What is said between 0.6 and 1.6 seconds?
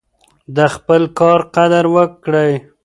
خپل کار